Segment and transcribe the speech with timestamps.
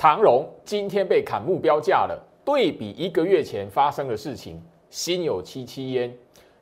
[0.00, 6.10] 长荣今天被砍目标价了，对比一个月前发生的事情，心有戚戚焉。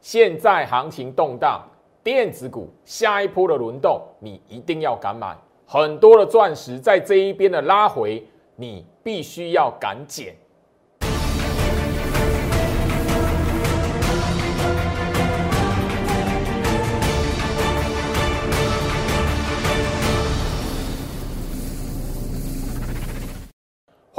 [0.00, 1.64] 现在行情动荡，
[2.02, 5.36] 电子股下一波的轮动，你一定要敢买。
[5.64, 8.26] 很多的钻石在这一边的拉回，
[8.56, 10.34] 你必须要敢捡。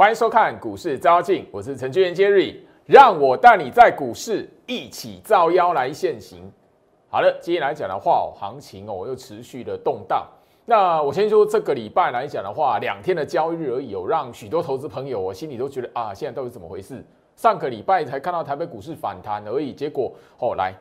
[0.00, 6.50] 欢迎收看股市招妖镜，我是程序员 Jerry，让我带你在股市一起造妖来现行。
[7.10, 10.26] 好了，今天来讲的话，行情哦又持续的动荡。
[10.64, 17.04] 那我先说这个礼拜来讲的话，两天的交易日而已，有让许多投资朋友我心里都觉得啊，现在到底怎么回事？
[17.36, 20.72] 上个礼拜才看到台北股市反弹而已，结果哦来，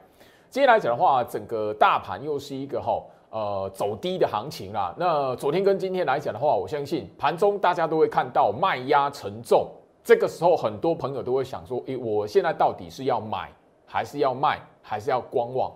[0.49, 3.03] 今天来讲的话，整个大盘又是一个哈。
[3.31, 4.93] 呃，走低的行情啦。
[4.97, 9.69] 那昨天跟今天来讲的话，我相信盘中大家都会看到卖压沉重。
[10.03, 13.51] 这个时候，很多朋友都会想说：，诶，我现在到底是要买，
[13.85, 15.71] 还是要卖，还是要观望？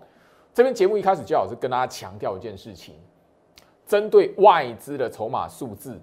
[0.51, 2.95] 这边节目一开始就老是跟大家强调一件事情：，
[3.85, 6.01] 针对外资的筹码数字，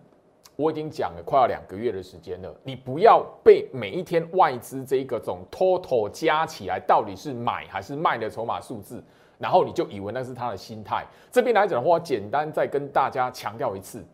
[0.54, 2.54] 我已经讲了快要两个月的时间了。
[2.62, 9.02] 你不要被每一天外资这一个种 total 加起来到底是买还是卖的筹码数字。
[9.40, 11.04] 然后你就以为那是他的心态。
[11.32, 14.04] 这边来讲的话，简单再跟大家强调一次，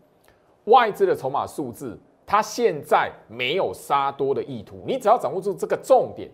[0.64, 4.84] 外资的筹码数字，它现在没有杀多的意图。
[4.86, 6.30] 你只要掌握住这个重点，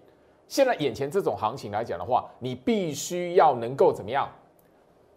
[0.46, 4.28] 现在眼前这种行情来讲的话，你必须要能够怎么样，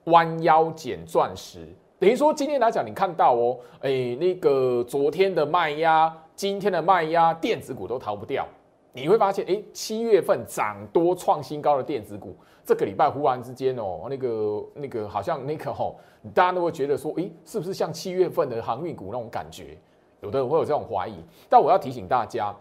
[0.06, 1.68] 弯腰捡钻石。
[2.00, 8.48] 等于说今天来讲，你看到哦，哎，那个昨天的卖压，今天的卖压，电子股都逃不掉。
[8.96, 15.98] 你会发现，哎，七月份涨多创新高的电子股，这个礼拜忽然之间哦，那个那个好像那个吼，
[16.34, 19.78] 大家都会觉得说，哎，是不是像七月份的航运股那种感觉？
[20.22, 21.16] 有的人会有这种怀疑。
[21.50, 22.56] 但我要提醒大家，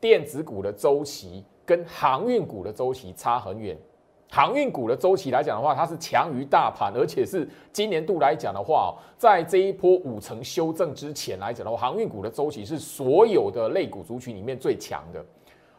[0.00, 3.76] 电子股的周期跟航运股的周期差很远。
[4.30, 15.22] 航运股的周期来讲的话，它是强于大盘，而且是今年度来讲的话，在这一波五成修正之前来讲的话，航运股的周期是所有的类股族群里面最强的。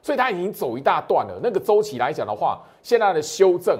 [0.06, 1.40] 所以它已经走一大段了。
[1.42, 3.76] 那个周期来讲的话，现在的修正，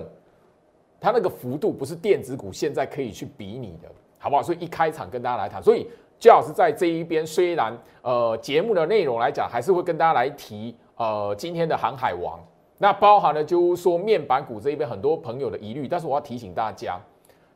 [1.00, 3.88] 它那个幅度不是电子股现在可以去比拟的，
[4.18, 4.42] 好不好？
[4.42, 5.62] 所以一开场跟大家来谈。
[5.62, 5.88] 所以
[6.18, 12.40] 焦老师在这一边，虽然呃节目的内容来讲，还是会跟大家来提呃今天的航海王，
[12.80, 17.00] 那包含了就是说面板股这一边很多朋友的疑虑，但是我要提醒大家，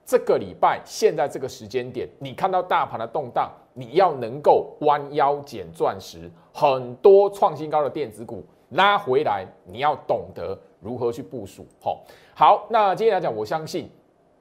[0.05, 8.45] 这个礼拜现在这个时间点，你看到大盘的动荡，你要能够弯腰捡钻石，很多创新高的电子股。
[8.69, 11.65] 拉回来，你要懂得如何去部署。
[11.81, 12.03] 好，
[12.35, 13.89] 好，那今天来讲，我相信，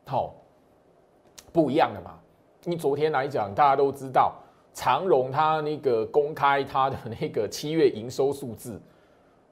[0.06, 0.34] 好，
[1.52, 2.18] 不一样的嘛。
[2.64, 4.34] 你昨天来讲，大家都知道，
[4.74, 8.80] 长荣它那个公开它的那个七月营收数字，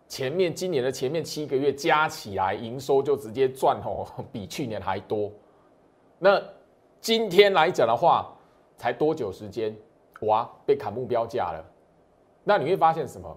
[0.09, 5.33] 前面今年的前面七个月加起来营收就直接赚哦，比去年还多。
[6.19, 6.43] 那
[7.01, 8.31] 今天来讲的话，
[8.77, 9.75] 才多久时间，
[10.23, 11.65] 哇，被砍目标价了。
[12.45, 13.35] 那你会发现什么？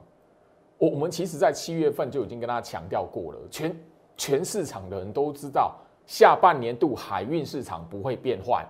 [0.80, 3.76] 我我们其实，在七月份就已经跟大家强调过了，全
[4.16, 5.76] 全市场的人都知道，
[6.08, 8.66] 下半年度海运市场不会变坏，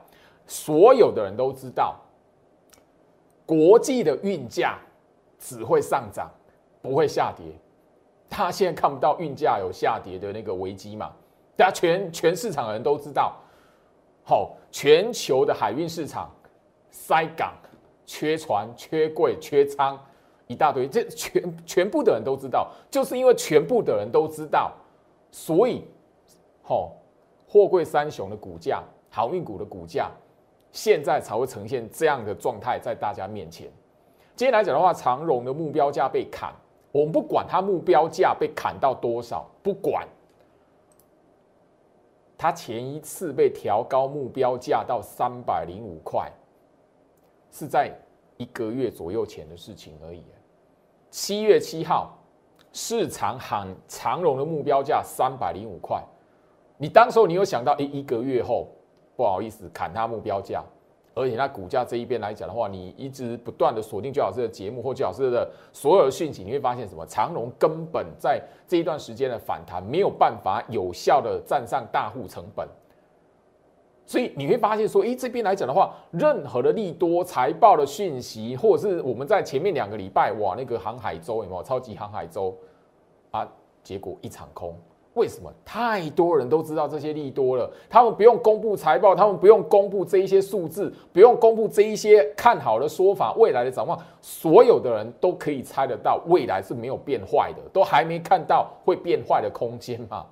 [0.48, 1.96] 所有的人都知道，
[3.46, 4.80] 国际的运价
[5.38, 6.32] 只会上涨，
[6.82, 7.46] 不会下跌。
[8.28, 11.14] 他现在看不到运价有下跌的那个危机嘛？
[11.56, 13.36] 大家全全市场的人都知道，
[14.24, 16.28] 好，全球的海运市场
[16.90, 17.54] 塞港、
[18.04, 20.00] 缺船、缺柜、缺仓。
[20.50, 24.74] 一大堆，这全全部的人都知道，就是因为全部的人都知道，
[25.30, 25.84] 所以，
[26.64, 26.94] 吼，
[27.48, 30.10] 货柜三雄的股价、航运股的股价，
[30.72, 33.72] 现在才会呈现这样的状态在大家面前。
[34.36, 36.52] 今天来讲的话，长荣的目标价被砍，
[36.92, 40.08] 我们不管它目标价被砍到多少，不管，
[42.36, 46.28] 它前一次被调高目标价到三百零五块，
[47.52, 47.96] 是在
[48.38, 50.24] 一个月左右前的事情而已。
[51.10, 52.16] 七月七号，
[52.72, 56.04] 市场喊长荣的目标价三百零五块，
[56.78, 58.68] 你当时候你有想到，诶，一个月后，
[59.16, 60.64] 不好意思砍它目标价，
[61.16, 67.04] 而且它股价这一边来讲的话，你一直不断的锁定最老师的节目或最老师的所有的讯息，你会发现什么？
[67.08, 72.68] 长荣根本在这一段时间的反弹没有办法有效的站上大户成本。
[74.10, 82.58] 所以你会发现说，诶，这边来讲的话，任何的利多财报的讯息，或者是我们在前面两个礼拜，哇，那个航海周有没有超级航海周
[83.30, 83.48] 啊？
[83.84, 84.76] 结果一场空，
[85.14, 85.54] 为什么？
[85.64, 100.26] 太多人都知道这些利多了，他们不用公布财报，他们不用公布这一些数字，不用公布这一些看好的说法，未来的展望，所有的人都可以猜得到，未来是没有变坏的，都还没看到会变坏的空间嘛。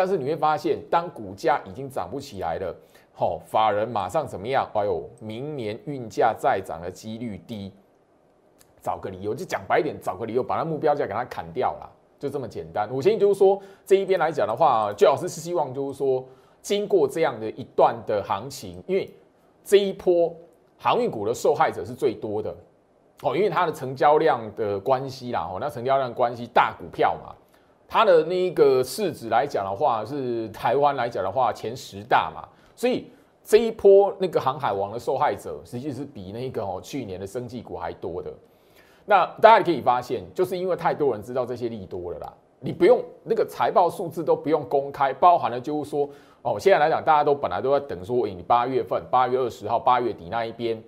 [0.00, 2.74] 但是你会发现，当股价已经涨不起来了，
[3.12, 4.66] 好，法人马上怎么样？
[4.72, 7.70] 哎呦，明年运价再涨的几率低，
[8.80, 11.92] 找个理由，就讲白一点，找个理由把它目标价给它砍掉了。
[12.18, 16.24] 就这么简单，我相信就是说这一边来讲的话，最老师是希望就是说，
[16.62, 19.14] 经过这样的一段的行情，因为
[19.62, 20.34] 这一波
[20.78, 22.56] 航运股的受害者是最多的
[23.20, 27.34] 哦，因为它的成交量的关系啦，哦，那成交量关系大股票嘛，
[27.92, 33.10] 它的那一个市值来讲的话，是台湾来讲的话前十大嘛，所以
[33.42, 38.32] 这一波那个航海王的受害者，实际是比那个哦去年的生技股还多的。
[39.04, 46.08] 那大家可以发现，就是因为太多人知道这些利多了啦，你不用那个财报数字都不用公开，包含了就是说，
[46.42, 50.80] 哦，现在来讲，大家都本来都在等说，你八月份八月二十号八月底那一边，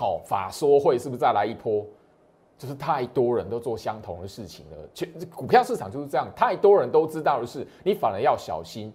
[0.00, 1.84] 哦，法说会是不是再来一波？
[2.58, 8.92] 就是太多人都做相同的事情了，全股票市场就是这样，太多人都知道的是，你反而要小心。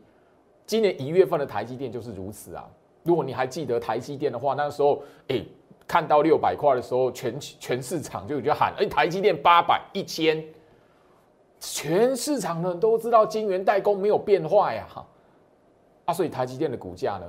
[0.66, 2.68] 今年一月份的台积电就是如此啊，
[3.04, 5.44] 如果你还记得台积电的话，那时候，哎。
[5.88, 10.42] 看到六百块的时候，全全市场就就喊：“哎，台积电八百一千。”
[11.60, 15.06] 全市场的人都知道晶圆代工没有变化呀，哈
[16.06, 17.26] 啊，所以台积电的股价呢，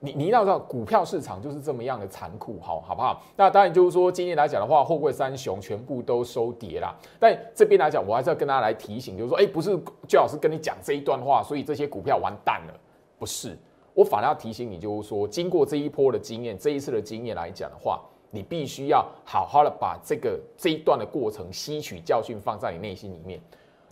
[0.00, 3.20] 你你要知道，股票市场就是这么样的残酷，好好不好？
[3.36, 6.94] 那当然就是说，今天来讲的话，货柜三雄全部都收跌啦。
[7.18, 12.74] 但这边来讲，我还是要跟大家来提醒，就是说，哎，不是最老师跟你讲这一段话，所以这些股票完蛋了，
[13.18, 13.56] 不是。
[13.94, 18.00] 我反而要提醒你，就是说，经过这一波的经验，这一次的经验来讲的话，
[18.30, 23.40] 你必须要好好的把这个这一段的过程吸取教训，放在你内心里面，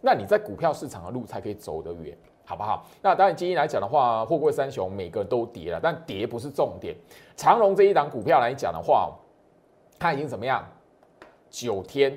[0.01, 2.17] 那你在股票市场的路才可以走得远，
[2.49, 2.87] 好不好？
[3.03, 6.95] 那当然，今天来讲的话，货柜三雄每个都跌了，但跌不是重点。
[7.37, 9.13] 长荣这一档股票来讲的话，
[9.99, 10.65] 它已经怎么样？
[11.51, 12.17] 九天，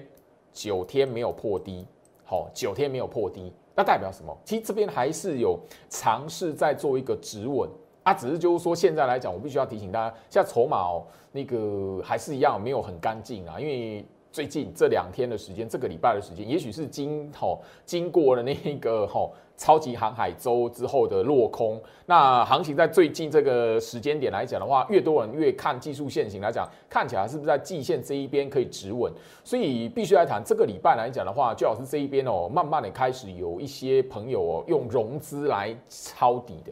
[0.54, 1.84] 九天没有破低，
[2.24, 3.52] 好，九天没有破低。
[3.76, 4.38] 那代表什么？
[4.46, 5.60] 其实这边还是有
[5.90, 7.68] 尝试在做一个止稳
[8.04, 14.06] 啊，只是就是说现在来讲，我必须要提醒大家，现在筹码哦，那个还是一样没有很干净啊，因为。
[14.32, 21.80] 最近这两天的时间，这个礼拜的时间，也许是经吼经过了那个吼超级航海周之后的落空。
[22.06, 29.12] 那行情在最近这个时间点来讲的话，越多人越看技术线型来讲，看起来是不是在季线这一边可以止稳？
[29.44, 36.72] 所以必须来谈这个礼拜来讲的话，最好是这一边哦，慢慢的开始有一些朋友哦，用融资来抄底的，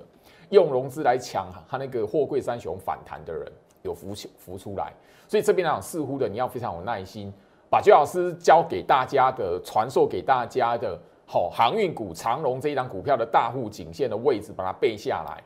[0.51, 3.51] 用融资来抢他那个货柜三雄反弹的人
[3.81, 4.93] 有浮浮出来。
[5.27, 7.33] 所以这边来讲，似乎的你要非常有耐心。
[7.69, 10.97] 把居老师教给大家的、传授给大家的，
[11.29, 15.43] 好航运股长荣这一档股票的大户颈线的位置，把它背下来。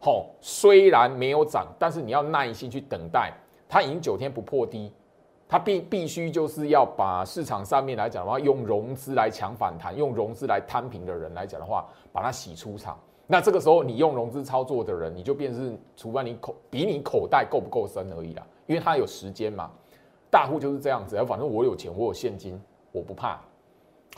[0.00, 3.32] 好，虽然没有涨，但是你要耐心去等待。
[3.68, 4.92] 它已经九天不破低，
[5.48, 12.98] 它必必须就是要把市场上面来讲的话，用融资来抢反弹，用融资来摊平的人来讲的话，把它洗出场。
[13.26, 19.70] 那这个时候你用融资操作的人，你就变是，除非你口比你口袋够不够深而已啦，因为它有时间嘛。
[20.30, 22.60] 大户就是这样子，反正我有钱，我有现金，
[22.90, 23.40] 我不怕。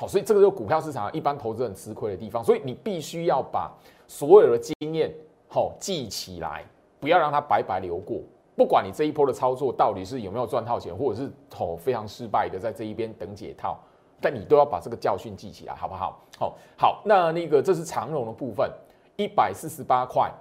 [0.01, 2.43] 好，所以这个就是股票市场一般投资人吃亏的地方。
[2.43, 3.71] 所以你必须要把
[4.09, 5.13] 所有的经验
[5.47, 6.65] 好记起来，
[6.99, 8.19] 不要让它白白流过。
[8.57, 13.79] 不管你这一波的操作到底是有没有赚套钱，或者是哦非常失败的在这一边等解套，
[14.23, 16.19] 但你都要把这个教训记起来，好不好？
[16.39, 18.71] 好，好，那那个这是长荣的部分，
[19.17, 20.33] 一百四十八块，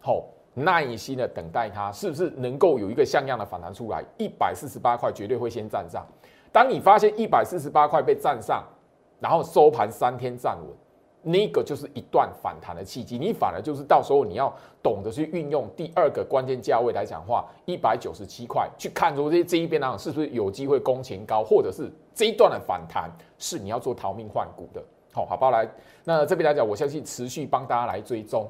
[0.00, 0.24] 好。
[0.56, 4.04] 耐心的等待它是不是能够有一个像样的反弹出来？
[4.16, 6.06] 一百四十八块绝对会先站上。
[6.52, 8.62] 当你发现一百四十八块被站上，
[9.24, 10.68] 然后收盘三天站稳，
[11.22, 13.16] 那个就是一段反弹的契机。
[13.16, 24.84] 你反而就是到时候你要懂得去运用第二个关键价位来讲话，一百九十七块去看出这这一边呢是不是有机会攻前高，或者是这一段的反弹是你要做逃命换股的。
[25.14, 25.50] 好，好不好？
[25.50, 25.66] 来，
[26.04, 28.46] 那这边来讲，我相信持续帮大家来追踪。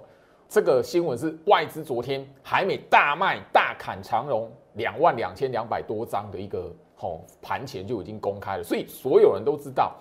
[0.48, 9.94] 这个新闻是外资昨天海美大卖大砍长荣两万两千两百多张的一个吼盘前就已经公开了，所以所有人都知道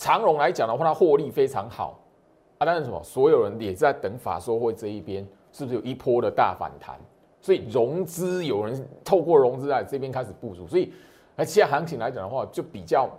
[0.00, 2.00] 长荣来讲的话，它获利非常好
[2.56, 2.64] 啊。
[2.64, 2.98] 但是什么？
[3.04, 6.98] 所有人也在等法说会这一边是不是有一波的大反弹？
[7.42, 10.90] 所以融资有人透过融资在这边开始部署，所以
[11.36, 13.10] 而现在行情来讲的话，就比较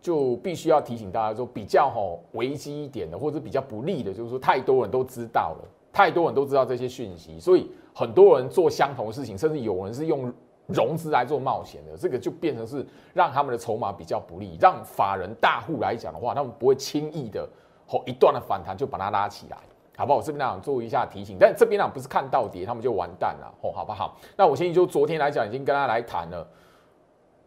[0.00, 5.68] 就必须要提醒大家说，比较吼危机一点的，或者比较不利的，就是说太多人都知道了。
[5.92, 10.32] 太多人都知道这些讯息，所以很多人做相同的事情，甚至有人是用
[10.68, 17.48] 融资来做冒险的，这个就变成是让他们的筹码比较不利，让法人大户来讲的话，他们不会轻易的
[17.86, 19.56] 吼一段的反弹就把它拉起来，
[19.96, 20.18] 好不好？
[20.18, 24.14] 我这边呢做一下提醒，但这边呢不是看到跌，他们就完蛋了，哦，好不好？
[24.36, 26.46] 那我先就昨天来讲，已经跟大家来谈了，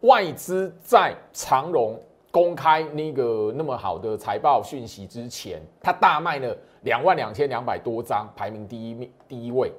[0.00, 1.96] 外资在长荣
[2.32, 9.70] 公开那个那么好的财报讯息之前，他大卖了两万两千两百多张，排名第一名第一位。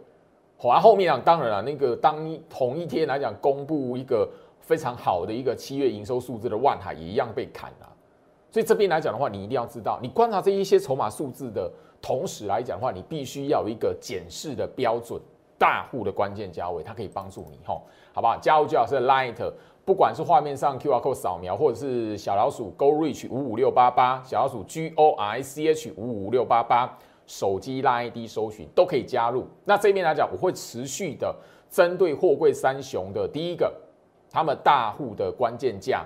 [0.58, 2.16] 好，而后面啊，当然了，那个当
[2.50, 4.30] 同一天来讲，公布一个
[4.60, 7.90] 非常好的一个七月营收数字的万海也一样被砍了。
[8.52, 15.22] 所以这边来讲的话，你一定要知道，你观察这一些筹码数字的同时来讲的话，你必须要有一个检视的标准。
[15.56, 18.36] 大户的关键价位，它可以帮助你吼，好不好？
[18.38, 19.36] 加入最好是 Light，
[19.86, 29.48] 不管是画面上 QR code 扫描，或者是小老鼠 Go Reach 五五六八八，小老鼠 G O R C H 五五六八八，手机拉 ID 搜寻都可以加入。
[29.66, 31.36] 那这边来讲，我会持续的
[31.70, 33.74] 针对货柜三雄的第一个，
[34.32, 36.06] 他们大户的关键价。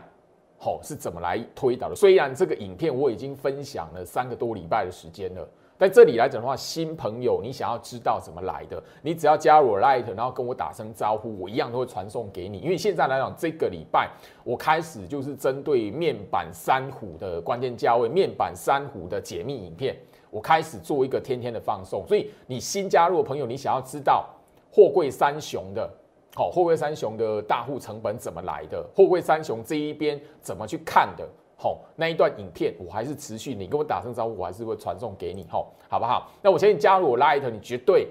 [0.59, 1.95] 好是怎么来推导的？
[1.95, 5.47] 虽然这个影片我已经分享了三个多礼拜的时间了，
[5.77, 12.57] 在这里来讲的话，新朋友你想要知道怎么来的，你只要加入 Light，然后跟我打声招呼，我一样都会传送给你。
[12.57, 14.09] 因为现在来讲，这个礼拜
[14.43, 19.95] 我开始就是针对面板三虎的关键价位，面板三虎的解密影片，
[20.37, 22.05] 我开始做一个天天的放送。
[22.07, 24.23] 所以你新加入的朋友，你想要知道
[24.71, 25.89] 货柜三雄的。
[26.35, 28.85] 好，货柜三雄的大户成本怎么来的？
[28.95, 31.27] 货柜三雄这一边怎么去看的？
[31.55, 36.29] 好，那一段影片我还是持续，你跟我打声招呼，我还是会传送给你，吼，好不好？
[36.43, 38.07] 那我先你加入我 Light，你绝对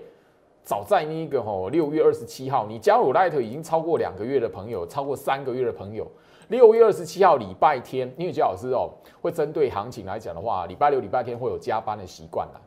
[0.65, 6.11] 早在那个吼六月二十七号，你加入 Light 已经超过两个月的朋友，超过三个月的朋友，
[6.49, 12.61] 六月二十七号礼拜天，因为姜老师哦会针对行情来讲的话，礼拜六、礼拜天会有加班的习惯啦。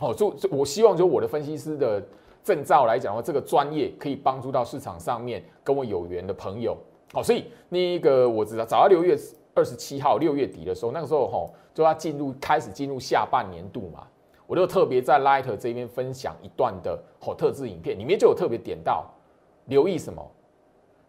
[0.00, 2.02] 哦，就我希望就我的分析师的。
[2.44, 6.76] 证照来讲的话，这个专业可以帮助到市场上面跟我有缘的朋友。
[7.12, 9.16] 好，所以那个我知道，早到六月
[9.54, 14.04] 二十七号，六月底的时候，那个时候哈就要进入开始进入下半年度嘛，
[14.48, 19.08] 我就特别在 Light 这边分享一段的好特制影片，里面就有特别点到
[19.66, 20.28] 留意什么，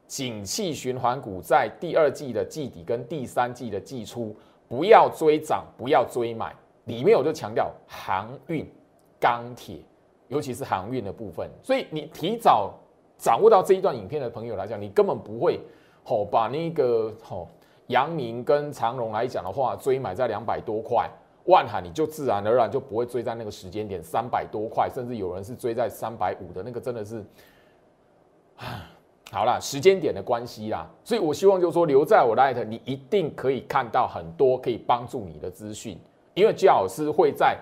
[0.07, 4.35] 景气循环股在第二季的季底跟第三季的季初
[4.67, 6.55] 不要追涨，不要追买，
[6.85, 8.65] 里面我就强调航运、
[9.19, 9.77] 钢铁。
[10.29, 12.73] 尤其是航运的部分，所以你提早
[13.19, 15.59] 掌握到这一段影片的朋友来讲，你根本不会
[16.03, 17.47] 吼把那个吼
[17.87, 21.07] 阳明跟长荣来讲的话，追买在两百多块，
[21.45, 27.23] 万海你就自然而然就不会追在那个时间点三百多块，甚至有人是追在三百五的那个，真的是
[28.55, 28.89] 啊，
[29.33, 35.97] 好了，时间点的关系啦，所以我希望就是说留在我 light，你一定可以看到很多可以帮助你的资讯，
[36.35, 37.57] 因为姜老师会在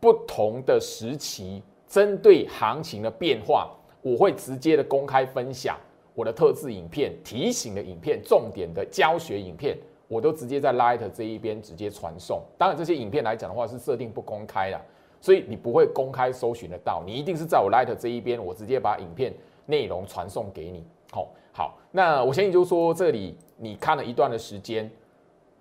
[0.00, 1.62] 不同的时期。
[1.86, 5.78] 针对行情的变化，我会直接的公开分享
[6.14, 9.76] 我的特制影片、提醒的影片、重点的教学影片，
[10.08, 12.42] 我都直接在 Light 这一边直接传送。
[12.56, 14.80] 当然，这些影片来讲的话是设定不公开的，
[15.20, 17.02] 所以你不会公开搜寻得到。
[17.04, 19.34] 你一定是在我 Light 这一边，我直接把影片
[19.66, 20.82] 内容传送给你。
[21.12, 24.90] 好，好，那我相信就说，这里你看了一段的时间，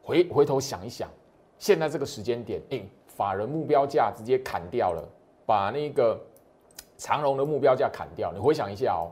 [0.01, 1.08] 回回头想一想，
[1.60, 5.03] 现在这个时间点，哎，法人目标价直接砍掉了。
[5.46, 6.17] 把那个
[6.98, 9.12] 长荣的目标价砍掉，你回想一下哦，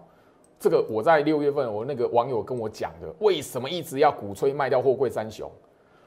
[0.58, 5.51] 这个我在六月份，我那个网友跟我讲的，为什么一直要鼓吹卖掉货柜三雄？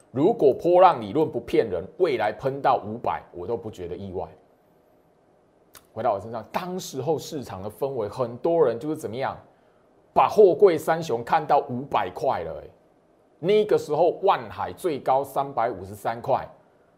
[0.09, 4.27] 如果波浪理论不骗人，未来喷到五百，我都不觉得意外。
[5.93, 9.37] 回到我身上，当时候市场的氛围，很多人就是怎么样，
[10.13, 12.61] 把货柜三雄看到五百块了。
[12.61, 12.67] 哎，
[13.39, 16.47] 那个时候万海最高三百五十三块，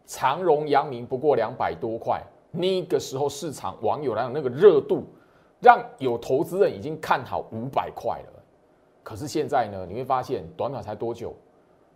[0.04, 2.22] 长荣、阳明不过两百多块。
[2.52, 5.04] 那个时候市场网友来讲那个热度，
[5.60, 8.42] 让有投资人已经看好五百块了。
[9.02, 11.34] 可是现在呢，你会发现短短才多久，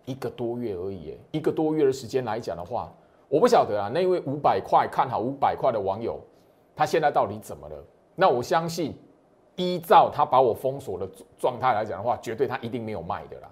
[0.05, 1.19] 一个多月而已。
[1.31, 2.93] 一个多月的时间来讲的话，
[3.29, 6.21] 我不晓得啊，那位五百块看好五百块的网友，
[6.77, 7.77] 他现在到底怎么了？
[8.15, 8.95] 那我相信，
[9.61, 11.07] 依照他把我封锁的
[11.39, 13.51] 状态来讲的话，绝对他一定没有卖的啦。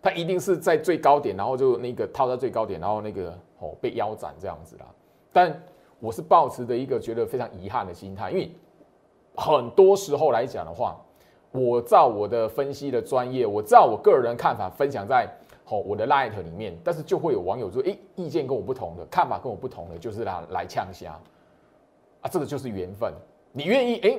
[0.00, 4.86] 他一定是在最高点，然后就那个套在最高点，然后那个哦被腰斩这样子啦。
[5.30, 5.62] 但
[5.98, 8.50] 我是抱持的一个觉得非常遗憾的心态，因为
[9.34, 10.98] 很多时候来讲的话，
[11.52, 15.28] 我照我的分析的专业，我照我个人看法分享在
[15.66, 21.12] 好我的 light 里面，但是就会有网友说，哎，意见跟我不同的，看法跟我不同的，就是来来呛虾
[22.22, 23.12] 啊，这个就是缘分。
[23.52, 24.18] 你愿意哎，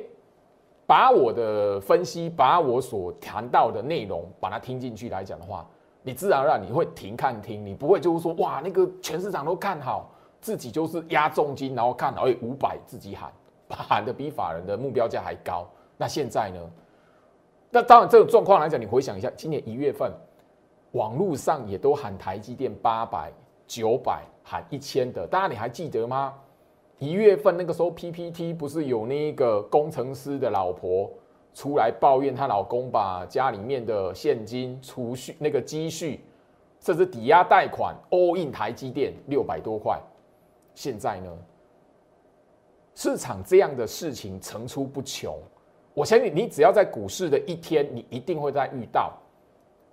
[0.91, 5.65] 把我的分析，把我所谈到的内容，把它听进去来讲的话，
[6.03, 10.11] 你自然而然你会停看听，你不会就是说哇，那个全市场都看好。
[10.41, 13.31] 自己就是压重金，然后看，哎，五百自己喊，
[13.69, 15.65] 喊的比法人的目标价还高。
[15.95, 16.59] 那现在呢？
[17.69, 20.11] 那当然，这种状况来讲，你回想一下，今年一月份，
[20.91, 23.31] 网络上也都喊台积电八百、
[23.65, 26.33] 九百喊一千的，大家你还记得吗？
[27.01, 31.11] 一月份那个时候 PPT 不是有那个工程师的老婆
[31.51, 36.23] 出来抱怨她老公把家里面的现金储蓄那个积蓄，
[36.79, 39.99] 甚至抵押贷款 all in 台积电六百多块，
[40.75, 41.37] 现在呢？
[42.93, 45.35] 市场这样的事情层出不穷，
[45.95, 49.11] 我相信你只要在股市的一天，你一定会在遇到，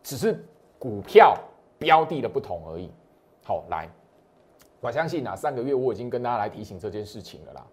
[0.02, 0.44] 只是
[0.78, 1.34] 股票
[1.78, 2.90] 标的的不同而已。
[3.42, 3.88] 好，来，
[4.80, 7.66] 我相信啊，上个月我已经跟大家来提醒这件事情了啦。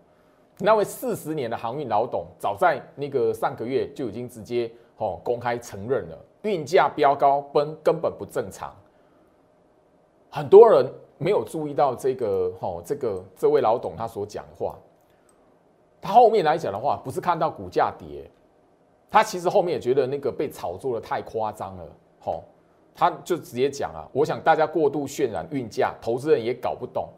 [0.60, 8.74] 那位四十年的航运老董，早在那个上个月就已经直接哦公开承认了，运价飙高奔根本不正常。
[10.30, 14.76] 很多人没有注意到这个哦，这个这位老董他所讲话。
[16.02, 18.30] 他后面来讲的话，不是看到股价跌，
[19.10, 21.84] 他其实后面也觉得那个被炒作的太夸张了，
[22.20, 22.44] 吼，
[22.96, 27.10] 他就直接讲啊，我想大家过度渲染运价，投资人也搞不懂，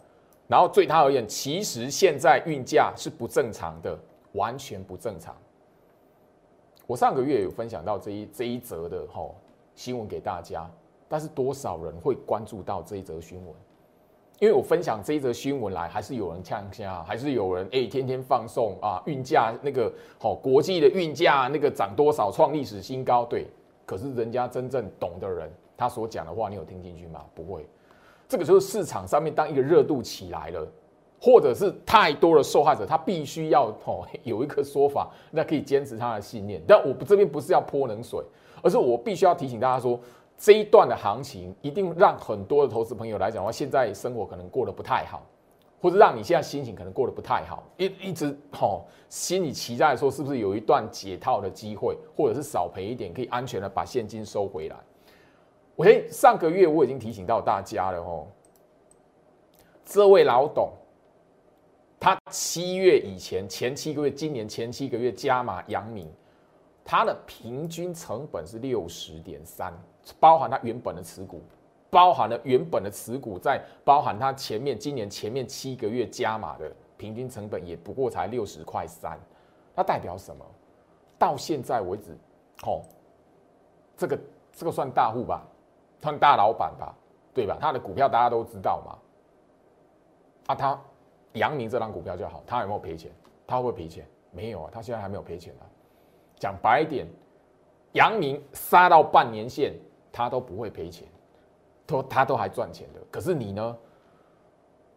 [0.47, 3.97] 然后对他而言，其实现在运价是不正常的，
[4.33, 5.35] 完全不正常。
[6.87, 9.35] 我上个月有分享到这一这一则的吼
[9.75, 10.67] 新闻给大家，
[11.07, 13.53] 但是多少人会关注到这一则新闻？
[14.39, 23.25] 因为我分享这一则新闻来，还是有人呛下，还是有人哎天天放送啊，运价那个好，国际的运价那个涨多少，创历史新高。
[23.25, 23.47] 对，
[23.85, 27.23] 可是人家真正懂的人，他所讲的话，你有听进去吗？
[27.35, 27.65] 不会。
[28.27, 30.67] 这个就是市场上面当一个热度起来了，
[31.21, 36.61] 或者是太多的受害者，他必须要哦 有一个说法，那可以坚持他的信念。
[36.67, 38.19] 但我这边不是要泼冷水，
[38.61, 39.99] 而是我必须要提醒大家说。
[40.39, 45.25] 这一段的行情一定让很多的投资朋友来讲的话，现在生活可能过得不太好，
[45.81, 54.75] 或者让你现在心情可能过得不太好，一一直吼心里期待说是不是有一段解套的机会，或者是少赔一点可以安全的把现金收回来。
[55.77, 58.25] 我先上个月我已经提醒到大家了哦，
[59.85, 60.73] 这位老董，
[61.99, 66.11] 他七月以前前七个月，今年前七个月加码阳明，
[66.83, 69.71] 他的平均成本是六十点三。
[70.19, 71.41] 包含他原本的持股，
[71.91, 79.19] 包含了原本的持股，在包含他前面今年前面七个月加码的平均成本也不过才六十块三，
[79.75, 80.43] 那代表什么？
[81.19, 82.17] 到现在为止，
[82.65, 82.81] 哦，
[83.95, 84.19] 这个
[84.53, 85.45] 这个算大户吧，
[86.01, 86.95] 算大老板吧，
[87.33, 87.57] 对吧？
[87.59, 88.97] 他的股票大家都知道嘛。
[90.47, 90.79] 啊，他
[91.33, 93.11] 阳明这张股票就好，他有没有赔钱？
[93.45, 94.07] 他会不会赔钱？
[94.31, 95.63] 没有啊，他现在还没有赔钱啊。
[96.39, 97.07] 讲白一点，
[97.93, 99.73] 阳明杀到半年线。
[100.09, 101.07] 他都不会赔钱，
[101.85, 102.99] 都他都还赚钱的。
[103.11, 103.77] 可是你呢？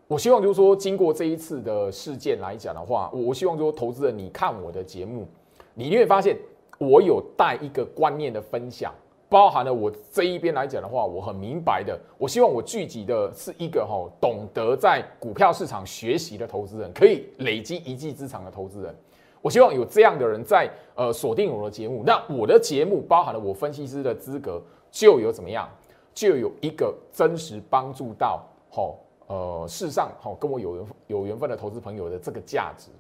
[0.07, 5.29] 我希望就是说，经过这一次的事件来讲的话，我希望说，投资人你看我的节目，
[5.75, 6.39] 你会发现
[6.79, 8.95] 我有带一个观念的分享，
[9.31, 11.99] 包含了我这一边来讲的话，我很明白的。
[12.19, 18.95] 我希望我聚集的是一个哈懂得在股票市场学习的投资人，可以累积一技之长的投资人。
[19.41, 22.03] 我希望有这样的人在呃锁定我的节目。
[22.05, 24.61] 那我的节目包含了我分析师的资格。
[24.93, 25.71] 就有怎么样，
[26.13, 32.91] 就有一个真实帮助到好呃世上好跟我有缘有缘分的投资朋友的这个价值。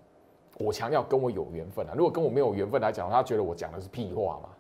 [0.58, 4.50] 我强调跟我有缘分啊，如果跟我没有缘分来讲，他觉得我讲的是屁话嘛。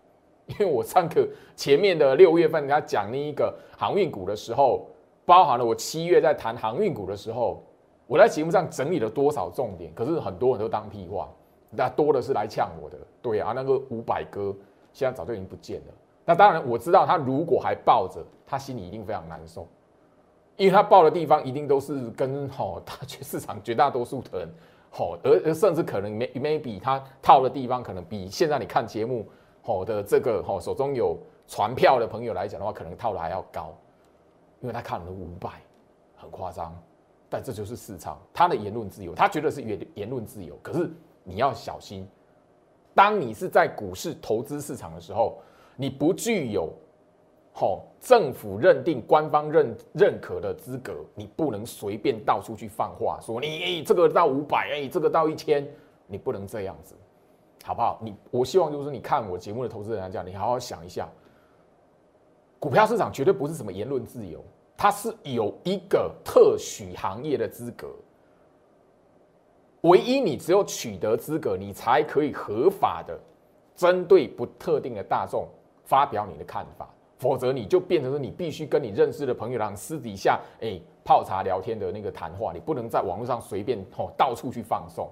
[0.50, 4.86] 因为我上课前面的六月份他讲那一个航运股的时候，
[5.24, 7.62] 包含了我七月在谈航运股的时候，
[8.06, 11.28] 我在节目上整理了多少重点，可是很多人都当屁话，
[11.70, 12.98] 那多的是来呛我的。
[13.22, 14.54] 对啊，那个五百哥
[14.92, 15.94] 现在早就已经不见了。
[16.24, 19.66] 那当然，我知道他如果还抱着，他心里一定非常难受，
[20.56, 24.48] 因为他抱的地方一定都是跟吼大绝市场绝大多数的人
[24.90, 29.26] 吼，而而甚至可能 may maybe 他套的地方可能比现在你看节目
[29.62, 33.74] 吼的这个吼手中有传票的朋友来讲的话，可能套的还要高，
[34.60, 35.50] 因为他看了五百，
[36.16, 36.76] 很夸张，
[37.28, 40.90] 但这就是市场，他的言论自由，他觉得是言言论自由，可是
[41.24, 42.08] 你要小心，
[42.94, 45.38] 当你是在股市投资市场的时候。
[45.76, 46.70] 你不具有
[47.54, 55.66] 好政府认定、官方认认可的资格，你不能随便到处去放话，说你这个到五百，哎，这个到一千，
[56.06, 56.94] 你不能这样子，
[57.64, 57.98] 好不好？
[58.02, 61.08] 你我希望就是你看我节目的投资人来讲，你好好想一下，
[62.58, 64.44] 股票市场绝对不是什么言论自由，
[64.76, 67.88] 它是有一个特许行业的资格，
[69.82, 73.18] 唯一你只有取得资格，你才可以合法的
[73.76, 75.48] 针对不特定的大众。
[75.82, 85.10] 发表你的看法，否则你就变成说你必须跟你认识的朋友让私底下哎泡茶聊天的那个谈话，你不能在网络上随便吼到处去放送，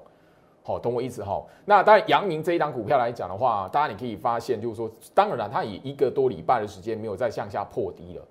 [0.69, 1.43] 好懂我意思哈？
[1.65, 8.23] 那当然，阳明这一档股票来讲的话，大家你可以发现就是说，当然了，它以一个多礼拜的时间没有再向下破低了，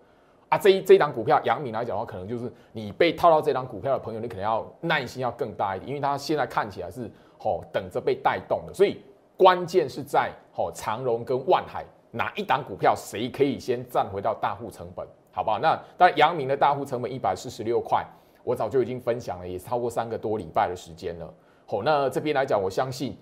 [0.49, 9.01] 啊，这一这一档股票，阳明来讲的话，可能就是你被套到这档股票的朋友，你可能要耐心要更大一点，因为它现在看起来是哦等着被带动的，所以
[9.35, 15.57] 关键是在哦长荣跟万海哪一档股票谁可以先站回到大户成本，好不好？
[15.57, 18.05] 那当然，阳明的大户成本一百四十六块，
[18.43, 21.33] 我早就已经分享了，也超过三个多礼拜的时间了。
[21.67, 23.15] 好，那这边来讲，我相信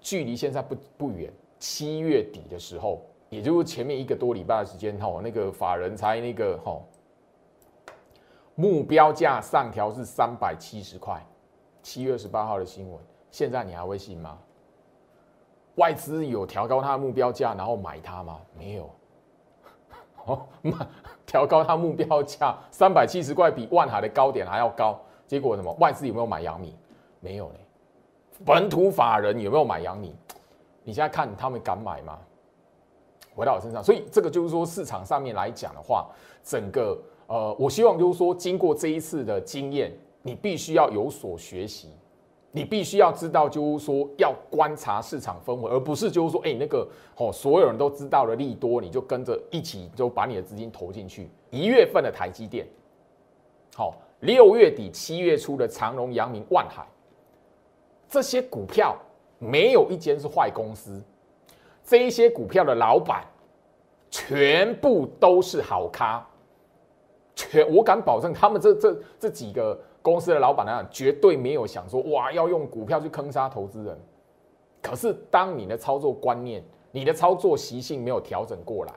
[0.00, 3.02] 距离现在不不远，七月底的时候。
[3.28, 6.86] 也就是前面一个多礼拜的时间，吼，那个法人才那个吼
[8.54, 11.24] 目标价上调是三百七十块，
[11.82, 13.00] 七月十八号的新闻，
[13.30, 14.38] 现在你还会信吗？
[15.76, 18.38] 外资有调高它的目标价，然后买它吗？
[18.54, 18.90] 没有，
[20.26, 20.46] 哦，
[21.24, 25.72] 调高它目标价三百七十块，比万海的高点还要高，结果什么？
[25.80, 26.76] 外资有没有买阳明？
[27.22, 27.54] 没有嘞，
[28.44, 30.12] 本土法人有没有买阳明？
[30.82, 32.18] 你现在看他们敢买吗？
[33.34, 36.10] 回到我身上，所以这个就是说，市场上面来讲的话，
[36.42, 41.88] 整个呃，我希望就是说，经过这一次的经验，你必须要有所学习，
[42.50, 51.30] 你必须要知道，就是说要观察市场氛围，而不是就是说，哎，那个哦，所有人都知道了利多，你就跟着一起就把你的资金投进去。
[51.50, 52.66] 一月份的台积电，
[53.74, 56.84] 好，六月底七月初的长荣、阳明、万海，
[58.12, 58.94] 这些股票
[59.38, 61.02] 没有一间是坏公司。
[61.82, 63.24] 这一些股票的老板，
[64.10, 66.22] 全部都是好咖，
[67.34, 73.98] 全我敢保证，他们这这这几个公司的老板呢，绝对没有想说哇要用股票去坑杀投资人。
[74.82, 78.92] 可是当你的操作观念、你的操作习性没有调整过来，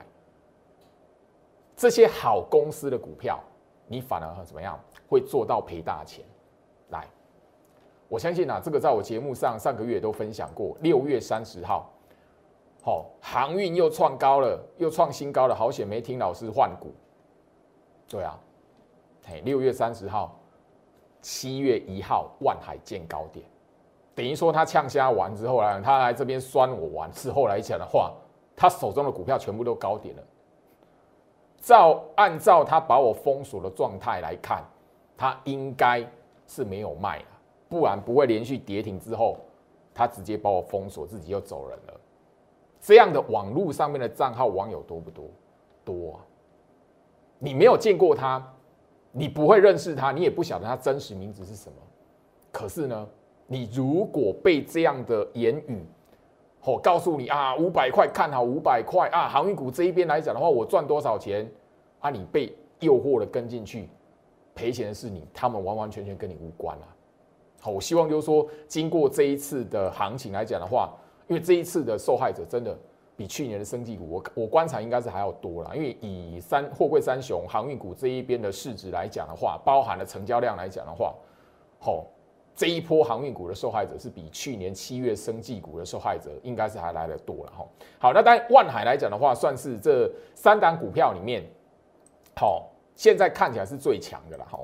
[1.74, 3.42] 这些好公司的股票，
[3.86, 6.22] 你反而怎么样会做到赔大钱？
[6.90, 7.08] 来，
[8.08, 11.90] 我相信啊，这个在我节目上上个月都分享过，六月三十号。
[12.82, 16.94] 好，航运又创高了，又创新高了，好险没听老师换股。
[18.08, 18.38] 对啊，
[19.24, 20.38] 嘿，六月三十号，
[21.20, 23.44] 七月一号，万海见高点，
[24.14, 28.14] 等于说他呛虾完之后呢，他来这边酸我完之后来讲的话，
[28.54, 30.22] 他手中的股票全部都高点了。
[31.58, 34.62] 照按照他把我封锁的状态来看，
[35.16, 36.08] 他应该
[36.46, 37.24] 是没有卖了，
[37.68, 39.38] 不然不会连续跌停之后，
[39.94, 42.00] 他直接把我封锁，自己又走人了。
[42.80, 45.24] 这样的网络上面的账号网友多不多？
[45.84, 46.20] 多啊！
[47.38, 48.44] 你没有见过他，
[49.12, 51.76] 你不会认识他，你也不晓得他真实名字是什么。
[52.52, 53.08] 可是呢，
[53.46, 55.84] 你如果被这样的言语，
[56.62, 61.48] 哦，告诉你啊，五百块看好五百块啊，航运股这一边来讲的话，我赚多少钱
[62.00, 62.10] 啊？
[62.10, 63.88] 你被诱惑了跟进去，
[64.54, 66.95] 赔钱的是你，他们完完全全跟你无关啊。
[67.66, 70.96] 好，我希望就是说，经过这一次的行情来讲的话。
[71.26, 72.78] 因为这一次的受害者真的
[73.16, 75.76] 比去年的生技股，我我观察应该是还要多了。
[75.76, 81.12] 因为以三货柜三雄航运股这一边的市值来讲的话，包含了成交量来讲的话，
[81.80, 82.06] 吼，
[82.54, 87.66] 这一波航运股的受害者是比去年七月生技股的受害者应该是还来的多了哈。
[87.98, 91.44] 好，那当然万海来讲的话，算是这三档股票里面，
[92.36, 94.60] 好，现在看起来是最强的了哈，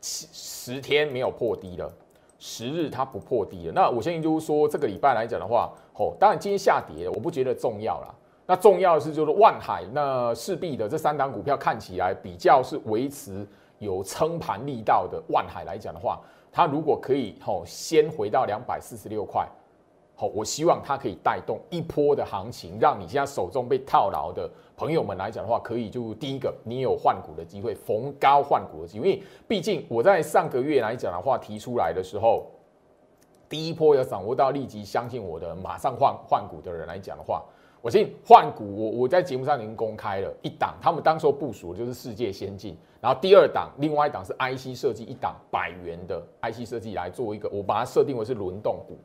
[0.00, 1.92] 七十天没有破低了。
[2.40, 8.12] 十日它不破底了，那我相信就是说这个礼拜来讲的话，哦，当然今天下跌，我不觉得重要啦。
[8.46, 13.46] 那重要的是就是万海，那势必的这三档股票看起来比较是维持
[13.78, 15.22] 有撑盘力道的。
[15.28, 16.18] 万海来讲的话，
[16.50, 19.46] 它如果可以吼先回到两百四十六块。
[20.26, 29.08] 我希望它可以带动一波的行情，让你现在手中被套牢的朋友们来讲的话，可以就第一个，你有换股的机会，逢高换股的机会。
[29.08, 32.46] 因为毕竟我在上个月来讲的话提出来的时候，
[33.48, 37.42] 第一波要掌握到立即相信我的，马上换换股的人来讲的话，
[37.80, 48.98] 我信换股，我我在节目上已经公开了一档，他们当时部署的就是世界先进，然后第二档，另外一档是 IC 设计，一档百元的 IC 设计来做一个，我把它设定为是轮动股。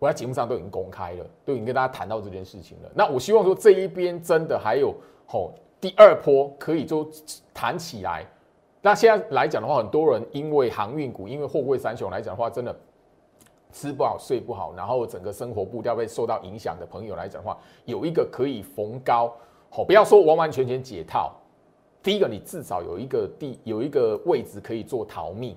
[0.00, 2.90] 我在节目上都已经公开了，都已经跟大家谈到这件事情了。
[2.94, 4.94] 那我希望说这一边真的还有
[5.26, 7.06] 吼第二波可以就
[7.52, 8.26] 谈起来。
[8.80, 12.74] 那现在来讲的话，很多人因为航运股，因为货柜三雄来讲的话，真的
[13.72, 19.30] 吃不好睡不好，然后整个生活步调被受到影响的朋友来讲的话，有一个可以逢高
[19.68, 21.30] 好，不要说完完全全解套。
[22.02, 25.54] 第一个，你至少有一个地有一个位置可以做逃命。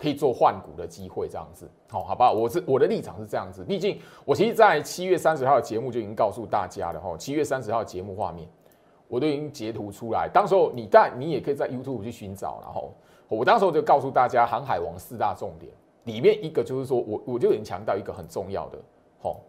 [0.00, 3.62] 可以做换股的机会，这样子，好，好吧，我是我的立场是这样子。
[3.62, 8.48] 毕竟我其实，在七月三十号的节目就已经告诉大家了，哈，七月三十号节目画面
[9.08, 10.26] 我都已经截图出来。
[10.32, 12.94] 当时候你但你也可以在 YouTube 去寻找，然后
[13.28, 15.70] 我当时候就告诉大家，航海王四大重点
[16.04, 18.78] 里面一个就是说我我就已经强调一个很重要的，
[19.22, 19.42] 吼，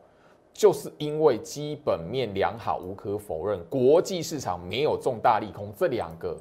[0.52, 6.38] 就是因为基本面良好，无可否认，国际市场没有重大利空，这两个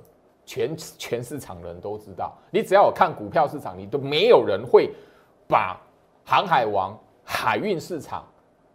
[0.51, 2.37] 全全市场人都知道。
[2.51, 4.91] 你只要有看股票市场，你都没有人会
[5.47, 5.81] 把
[6.25, 8.27] 航海王、海运市场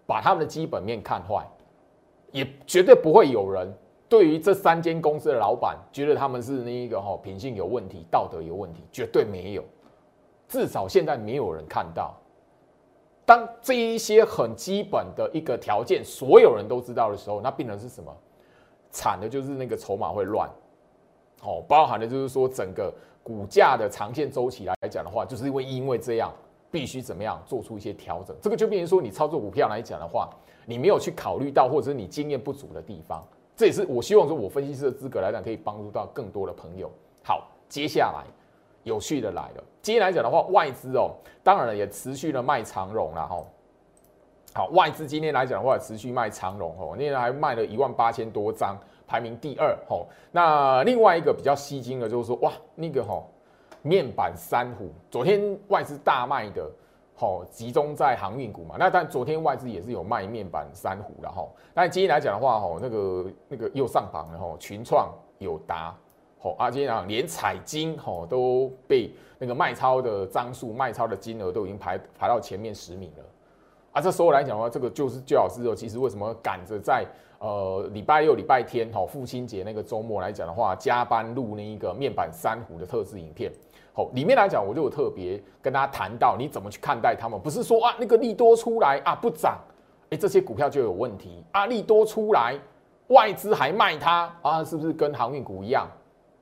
[0.08, 1.46] 把他们的基本面看坏，
[2.32, 3.70] 也绝对不会有人
[4.08, 9.64] 对于这三间公司的老板觉得他们是那一个哈品性有问题、道德有问题，绝对没有。
[10.48, 12.16] 至少现在没有人看到。
[13.26, 18.16] 当这一些很基本的一个条件，所有人都知道的时候，那病人是什么？
[18.92, 20.50] 惨的就是那个筹码会乱，
[21.46, 26.34] 哦，包含的就是说整个股价的长线周期来讲的话，就是因为因为这样，
[26.72, 28.36] 必须怎么样做出一些调整。
[28.42, 30.30] 这个就变成说，你操作股票来讲的话，
[30.66, 33.24] 你没有去考虑到，或者是你经验不足的地方。
[33.56, 36.92] 这也是我希望说，我分析师的资格来讲，可以帮助到更多的朋友。
[37.24, 38.26] 好，接下来。
[38.84, 39.64] 有序的来了。
[39.82, 41.10] 今天来讲的话，外资哦，
[41.42, 43.44] 当然了，也持续的卖长融了哈。
[44.54, 48.78] 好，外资今天来讲的话，持续卖长融哦，那天还卖了一万八千多张，
[49.08, 50.06] 排名第二哦。
[50.32, 53.24] 那另外一个比较吸睛的，就是说哇，那个哈
[53.82, 56.70] 面板三虎，昨天外资大卖的，
[57.16, 58.76] 好集中在航运股嘛。
[58.78, 61.48] 那但昨天外资也是有卖面板三虎的哈。
[61.74, 65.96] 但今天来讲的话，哈那个那个又上榜了哈，群创友达。
[66.42, 73.24] 哦，啊，今天啊，连彩金吼都被那个卖超的张数、卖超的金额都已经排排到前面十名了。
[73.94, 75.74] 啊，这时候来讲的话，这个就是最好是哦。
[75.74, 77.04] 其实为什么赶着在
[77.46, 83.52] 呃礼拜六、礼拜天吼父亲节那个周末来讲的话，加班录那一个面板三虎的特制影片？
[83.94, 87.40] 好，里面来讲我就有特别跟大家谈到，你怎么去看待他们？
[87.40, 89.60] 不是说啊那个利多出来啊不涨，
[90.10, 91.68] 哎这些股票就有问题啊。
[91.68, 92.60] 利多出来，
[93.10, 95.88] 外资还卖它啊，是不是跟航运股一样？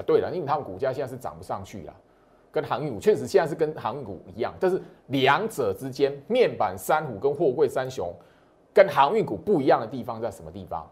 [0.05, 1.93] 对了，因为他们股价现在是涨不上去了，
[2.49, 8.09] 跟航运股确实现在是跟航运股一样，但是两者之间，面板三虎跟货柜三雄
[8.73, 10.85] 跟航运股不一样的地方在什么地方？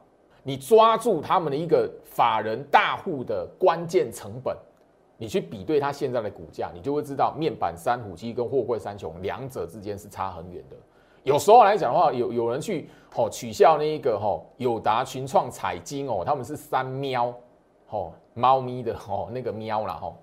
[0.44, 4.56] 你抓住他们的一个法人大户的关键成本，
[5.18, 10.76] 你去比对它现在的股价，你就会知道面板三虎其实跟货柜三雄两者之间是差很远的。
[11.24, 17.34] 有时候来讲的话，有有人去吼取笑那一个吼友达群创彩金哦，他们是三喵。
[17.90, 20.16] 哦，猫咪的哦，那个喵啦，吼，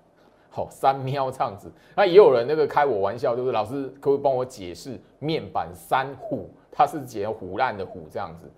[0.49, 1.71] 好三喵这样子。
[1.95, 8.51] 那也有人那个开我玩笑，就是老师可不可以帮我解释面板三虎，它是解虎烂的虎这样子，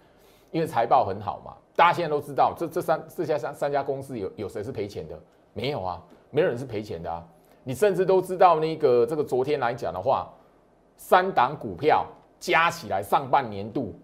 [0.51, 1.53] 因为财报很好嘛。
[1.75, 5.19] 大家现在都知道，这这三这家三三家公司有有谁是赔钱的？
[5.53, 7.25] 没有啊，没有人是赔钱的啊。
[7.63, 10.31] 你甚至都知道那个这个昨天来讲的话，
[10.97, 12.05] 三档股票
[12.39, 13.95] 加起来上半年度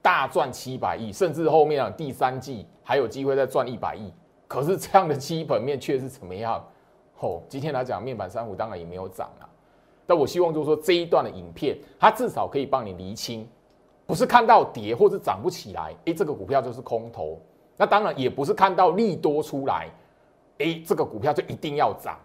[0.00, 4.12] 大赚七百亿，甚至后面啊第三季还有机会再赚一百亿。
[4.48, 6.64] 可是这样的基本面却是怎么样？
[7.20, 9.48] 哦，今天来讲面板三虎当然也没有涨啊。
[10.06, 13.48] 但我希望就是说这一段的影片，它至少可以帮你厘清，
[14.06, 17.38] 不是看到跌或者涨不起来，诶，这个股票就是空头。
[17.76, 19.88] 那当然也不是看到利多出来，
[20.58, 22.18] 诶，这个股票就一定要涨。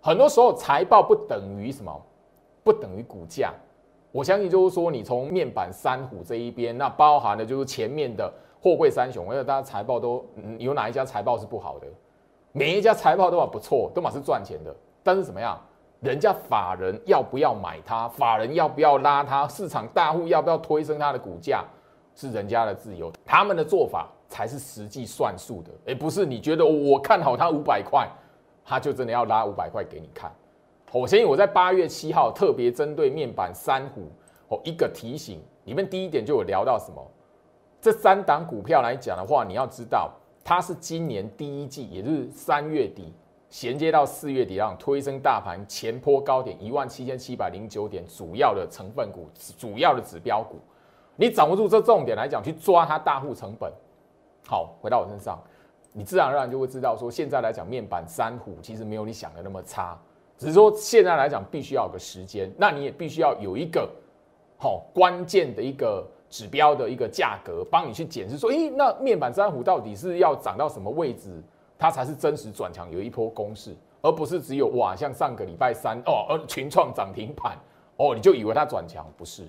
[0.00, 2.00] 很多时候财报不等于什么，
[2.62, 3.52] 不等于股价。
[4.12, 8.32] 我相信就是说，你从面板三虎这一边，那包含的就是前面的。
[8.62, 10.22] 货柜三雄，而且大家财报都
[10.58, 11.86] 有哪一家财报是不好的？
[12.52, 14.74] 每一家财报都还不错，都嘛是赚钱的。
[15.02, 15.58] 但是怎么样？
[16.00, 18.08] 人家法人要不要买它？
[18.08, 19.46] 法人要不要拉它？
[19.48, 21.64] 市场大户要不要推升它的股价？
[22.16, 25.70] 是人家的自由，他们的做法才是实际算数的。
[25.86, 28.06] 而不是你觉得我看好它五百块，
[28.64, 30.30] 他就真的要拉五百块给你看。
[30.92, 34.10] 我相信我在八月七号特别针对面板三虎
[34.48, 37.00] 哦一个提醒，里面第一点就有聊到什么？
[37.80, 40.10] 这三档股票来讲的话，你要知道，
[40.42, 43.12] 它是今年第一季，也就是三月底
[43.50, 50.58] 衔接到四月底，让推升大盘前坡高点一万七千七百零九点，主要的成分股、主要的指标股，
[51.16, 53.72] 你掌握住这重点来讲，去抓它大户成本。
[54.46, 55.40] 好，回到我身上，
[55.92, 59.96] 你自然而然就会知道，说现在来讲，面板三虎其实没有你想的那么差，
[60.38, 63.88] 只是说现在来讲，必须要有个时间，那你也必须要有一个
[64.56, 66.04] 好关键的一个。
[66.30, 71.42] 指标的一个价格，帮你去检视说，诶，那面板三虎到底是要涨到什么位置，
[71.76, 77.58] 它才是真实转强，有一波攻势，而不是只有哇，像上个礼拜三哦，呃， 群创涨停板
[77.96, 79.46] 哦，你就以为它转强，不是。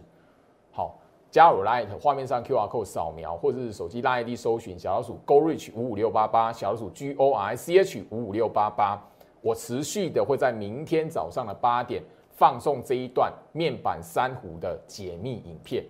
[0.71, 0.97] 好，
[1.29, 8.03] 加入 Light 画面上 QR code 扫描，或者是手机拉 ID 搜寻小老鼠 Go Reach 五五六八八，小老鼠 G O R C H
[8.09, 8.99] 五五六八八，
[9.41, 15.85] 我持续的会在明天早上的八点放送这一段面板三虎的解密影片。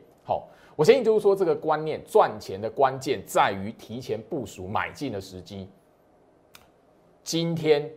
[0.76, 5.68] 我相信就是说，这个观念赚钱的关键在于提前部署买进的时机。
[7.24, 7.90] 今天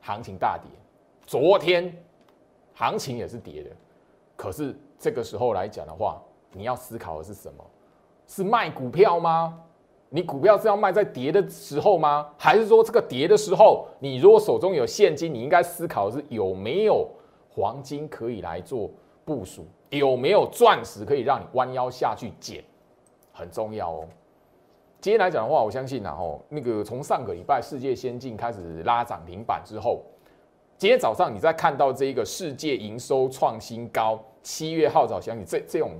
[0.00, 0.70] 行情大跌，
[1.26, 1.94] 昨天
[2.74, 3.70] 行情也是跌的，
[4.36, 7.64] 可是这个时候来讲的话，你要思考的是什么？
[8.26, 9.58] 是卖股票吗？
[10.08, 12.30] 你股票是要卖在跌的时候吗？
[12.38, 17.08] 还是说这个跌的时候，你如果手中有现金，你应该思考的是有没有
[17.50, 18.90] 黄金可以来做
[19.24, 19.66] 部署，
[19.98, 22.64] 有没有钻石可以让你弯腰下去捡，
[23.30, 24.08] 很重要哦。
[25.00, 30.02] 今天来讲的话，我相信然后那个从上个礼拜世界先进开始拉涨停板之后，
[30.78, 35.90] 今天早上你在看到这一个世界营收创新高，七月号召相信这这种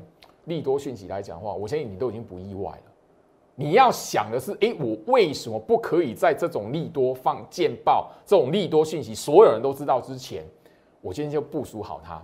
[0.46, 2.92] 利多讯息来讲的话，我相信你都已经不意外了。
[3.55, 10.42] 你要想的是，哎，我为什么不可以在这种利多放见报、这种利多讯息所有人都知道之前，
[11.02, 12.22] 我今天就部署好它？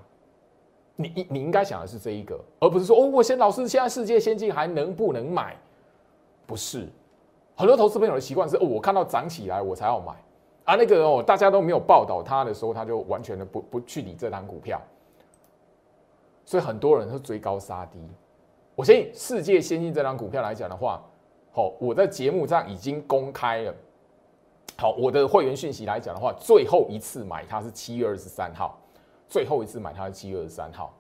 [1.01, 5.57] 你你你应该想的是这一个，而不是说，哦，我先老师现在世界先进还能不能买？
[6.45, 6.89] 不是，
[7.55, 10.13] 很多投资朋友的习惯是，哦，我看到涨起来我才要买，
[10.65, 14.83] 啊，那个哦，大家都没有报道它的时候，他就完全的不不去理这单股票，
[16.45, 17.99] 所以很多人是追高杀低。
[18.75, 21.01] 我相信世界先进这张股票来讲的话。
[21.51, 23.75] 好，我在节目上已经公开了。
[24.77, 28.79] 好，我的会员讯息来讲的话，最后一次买它是七月二十三号，
[29.29, 30.95] 最后一次买它的七月二十三号。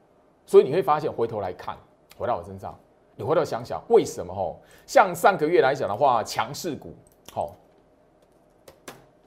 [0.47, 1.77] 所以你会发现，回头来看，
[2.17, 2.79] 回到我身上，
[3.17, 4.35] 你回头想想，为什么？
[4.35, 6.95] 吼，像上个月来讲的话，强势股，
[7.33, 7.55] 好，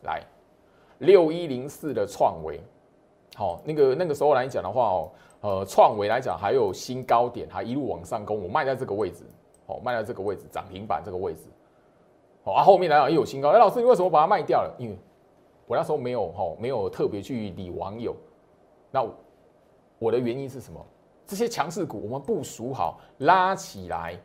[0.03, 0.21] 来
[0.99, 2.61] 六一零四的创维，
[3.35, 5.11] 好，那个那个时候来讲的话，哦，
[5.41, 9.23] 呃，创维来讲还有新高点，还一路往上攻，我卖在这个位置。
[9.67, 11.43] 哦，卖到这个位置，涨停板这个位置，
[12.43, 13.51] 哦啊，后面来讲又有新高。
[13.51, 14.75] 哎，老师，你为什么把它卖掉了？
[14.77, 14.97] 因为
[15.65, 18.13] 我那时候没有哈，没有特别去理网友。
[18.91, 19.03] 那
[19.97, 20.85] 我的原因是什么？
[21.25, 24.19] 这些强势股我们部署好，拉起来。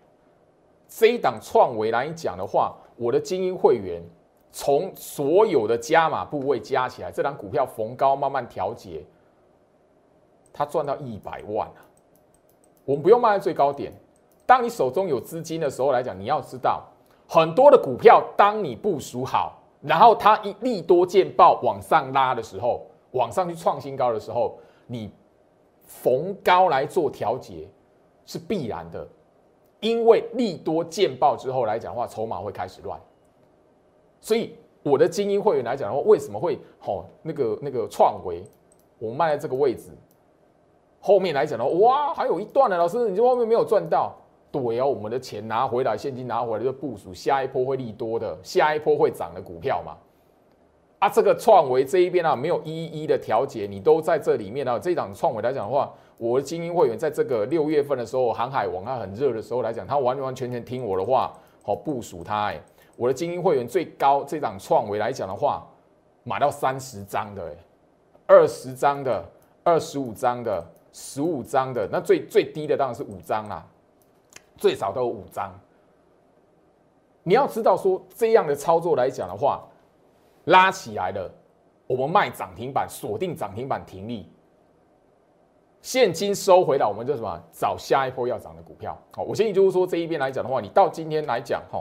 [0.88, 4.02] 这一档创维来讲的话，我的精英会员
[4.50, 9.04] 从所有的加码部位加起来，这档股票逢高慢慢调节，
[10.52, 11.82] 他赚到一百万啊！
[12.84, 13.92] 我们不用卖在最高点。
[14.46, 16.84] 当你手中有资金的时候来讲，你要知道
[17.28, 25.10] 很多的股票，当你部署好，然后它一利多见报往上拉的时候，往上去创新高的时候，你
[25.82, 27.68] 逢高来做调节
[28.24, 29.06] 是必然的，
[29.80, 33.00] 因为利多见报之后来讲的话，筹码会开始乱。
[34.20, 38.44] 所以我的精英会员来讲的话，为什么会好那个那个创维，
[38.98, 39.90] 我卖在这个位置，
[41.00, 44.14] 后面来讲的话，哇，还有一段呢，老师，你这后面没有赚到。
[44.52, 49.96] 对哦，我们的钱拿回来，现金拿回来就部署下一波会利多的，下一波会涨的股票嘛。
[50.98, 54.78] 啊，这个创维这一边啊，没有一一的调节，你都在这里面啊。
[54.78, 61.32] 这档创维来讲的话，我的精英会员在这个六月份的时候，航海王啊很热的时候来讲，他完完全全听我的话，
[61.62, 62.46] 好部署他。
[62.46, 62.60] 哎，
[62.96, 65.66] 我的精英会员最高这档创维来讲的话，
[66.24, 67.54] 买到三十张的，哎，
[68.26, 69.22] 二十张的，
[69.62, 73.64] 二十五张的，十五张的，那最最低的当然是五张啦。
[74.56, 75.52] 最少都有五张。
[77.22, 79.62] 你要知道说这样的操作来讲的话，
[80.46, 81.30] 拉起来了，
[81.86, 84.28] 我们卖涨停板，锁定涨停板停利，
[85.80, 88.96] 现金收回来，我们就什么找下一波要涨的股票。
[89.12, 91.80] 好，我建议就是说这一边来讲的话，你到今天来讲，哈，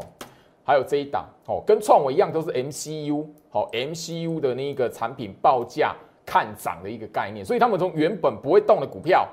[0.64, 9.28] 还有这一档，哦，跟创维一样都是 MCU，好，MCU 的那个产品报价看涨的一个概念，所以他们从原本不会动的股票，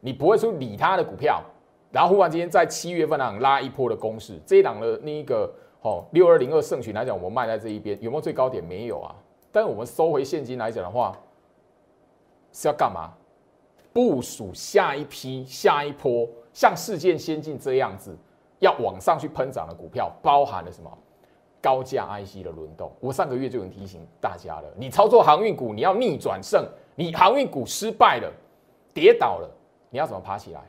[0.00, 1.42] 你不会去理它的股票。
[1.92, 5.52] 然后忽然之间在七月份啊拉一波的攻势，这一档的那一个
[5.82, 8.62] 哦六二零二盛群来讲，我们卖在这一边有没有最高点？
[8.62, 9.14] 没有啊。
[9.52, 11.16] 但是我们收回现金来讲的话，
[12.52, 13.10] 是要干嘛？
[13.92, 18.16] 部署下一批下一波像世界先进这样子
[18.60, 20.90] 要往上去喷涨的股票，包含了什么？
[21.60, 22.90] 高价 IC 的轮动。
[23.00, 26.64] 我上个月就已经提醒大家了，你操作航运股，你要逆转胜，
[26.94, 28.32] 你航运股失败了，
[28.94, 29.50] 跌倒了，
[29.90, 30.62] 你要怎么爬起来？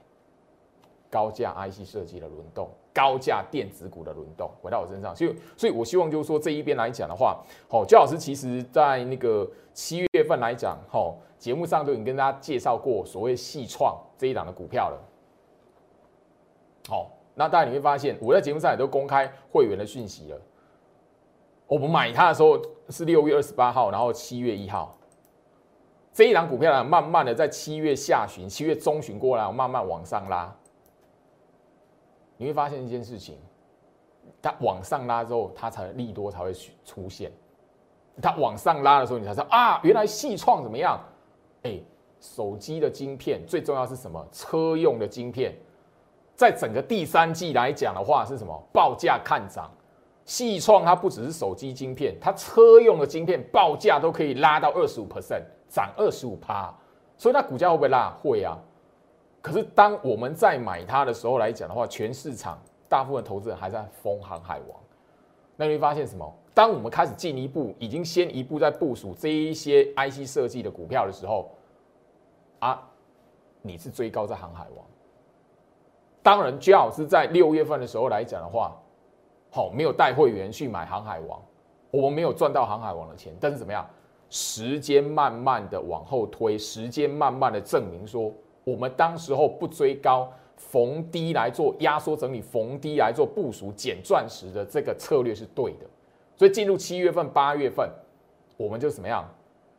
[1.12, 14.97] 高价 IC 设计的轮动，高价电子股的轮动，回到我身上，所以，所以我希望就是说这一边来讲的话，好，焦老师其实在那个七月份来讲，好，节目上都已经跟大家介绍过所谓细创这一档的股票了。
[16.88, 20.41] 好，那大家你会发现，我在节目上也都公开会员的讯息了。
[21.67, 24.97] 我们买它的时候是六月二十八号，然后七月一号，
[26.13, 30.54] 这一档股票呢，慢慢的在七月下旬、七月中旬过来，慢慢往上拉。
[32.42, 33.37] 你会发现一件事情，
[34.42, 36.52] 它往上拉之后，它才利多才会
[36.83, 37.31] 出现。
[38.19, 41.00] 它往上拉的时候，你才知道啊，原来细创怎么样？
[41.62, 41.79] 哎，
[42.19, 44.27] 手机的晶片最重要是什么？
[44.31, 45.56] 车用的晶片，
[46.33, 48.60] 在整个第三季来讲的话是什么？
[48.73, 49.69] 报价看涨。
[50.25, 56.73] 细创它不只是手机晶片，它车用的晶片报价都可以拉到二十五 percent，涨二十五趴。
[57.17, 58.10] 所以它股价会不会拉？
[58.23, 58.58] 会啊。
[59.42, 64.79] 可是当我们在买它的时候来讲的话，全市场大部分投资人还在疯航海王。
[65.56, 66.31] 那你会发现什么？
[66.54, 71.50] 当我们开始进一步，已经先一步在部署这一些 IC 设计的股票的时候，
[72.60, 72.87] 啊，
[73.62, 74.85] 你是追高在航海王。
[76.21, 78.75] 当然，最好是在六月份的时候来讲的话，
[79.50, 81.42] 好，没有带会员去买航海王，
[81.89, 83.33] 我们没有赚到航海王的钱。
[83.39, 83.87] 但是怎么样？
[84.29, 88.31] 时间慢慢的往后推，时间慢慢的证明说，
[88.63, 95.85] 我们当时候不追高，逢低来做压缩整理，逢低来做部署捡钻石的这个策略是对的。
[96.35, 97.89] 所以进入七月份、八月份，
[98.57, 99.23] 我们就怎么样？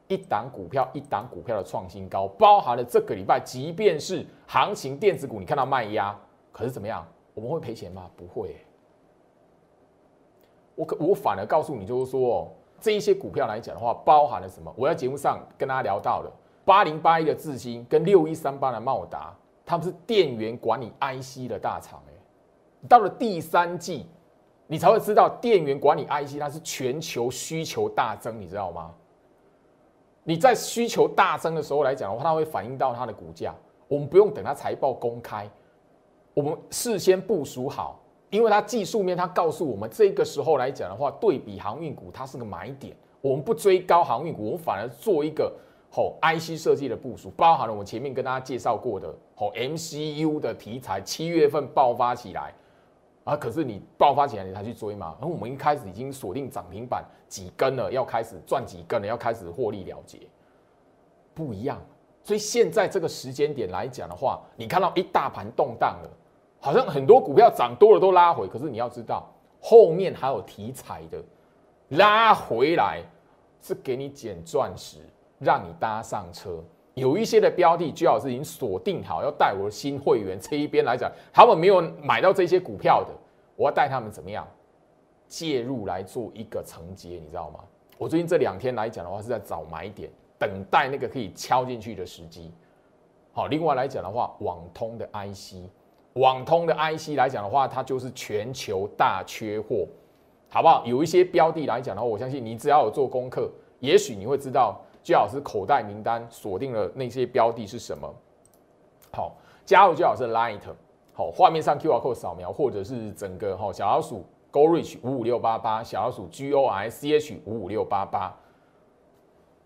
[0.09, 6.15] 一档股票一档股票的创新高，包含了这个礼拜，即便是行情电子股，你看到卖压，
[6.51, 7.07] 可是怎么样？
[7.33, 8.11] 我们会赔钱吗？
[8.15, 8.57] 不会。
[10.75, 14.71] 我可我反而告诉你，就是说哦，这一些股票来讲的话，包含了什么？
[14.77, 16.31] 我在节目上跟大家聊到了
[16.73, 22.13] 八零八一的智新跟六一三八的茂达，他们是电源管理 IC 的大厂哎，
[22.89, 24.07] 到了第三季。
[24.67, 28.91] 你才会知道电源管理 IC 它是全球需求大增，你知道吗？
[30.25, 33.55] 你在需求大增的时候来讲的话，它会反映到它的股价。
[33.87, 35.47] 我们不用等它财报公开，
[36.33, 38.01] 我们事先部署好，
[38.31, 42.97] 因为它技术面它告诉我们，这个时候来讲的话，对比航运股它是个买点。
[43.21, 45.53] 我们不追高航运股，我们反而做一个
[45.93, 52.53] 吼 IC 设计的部署，包含了我前面跟大家介绍过的吼 MCU 的题材，七月份爆发起来。
[53.25, 53.37] 啊！
[53.37, 55.17] 可是你爆发起来，你才去追嘛？
[55.21, 60.19] 而我们一开始已经锁定涨停板几根了，要开始赚几根了，要开始获利了结，
[61.33, 61.81] 不一样。
[62.25, 66.11] 所以现在这个时间点来讲的话，你看到一大盘动荡了，
[66.59, 68.49] 好像很多股票涨多了都拉回。
[68.49, 71.23] 可是你要知道，后面还有题材的
[71.91, 73.05] 拉回来，
[73.61, 74.99] 是给你捡钻石，
[75.43, 76.63] 让你搭上车。
[76.95, 83.09] 有一些的标的，最好是已经锁定好，要带我的新会员这一边来讲，他们没有买到这些股票的，
[83.57, 84.47] 我要带他们怎么样
[85.27, 87.61] 介入来做一个承接，你知道吗？
[87.97, 92.53] 我最近这两天来讲的话，是在找买点，等待那个可以敲进去的时机。
[93.33, 95.65] 好，另外来讲的话，网通的 IC，
[96.13, 99.89] 网通的 IC 来讲的话，它就是全球大缺货，
[100.51, 100.85] 好不好？
[100.85, 104.79] 有一些标的来讲的话，我相信你只要有做功课，也许你会知道。
[105.03, 108.15] 最好是口袋名单锁定了那些标的是什么？
[109.13, 110.61] 好，加入最好是 Light，
[111.13, 118.35] 好，画面上 QR code 扫描，或者是整个哈小老鼠 Go Reach 五五六八八，小老鼠 G O I C H 五五六八八，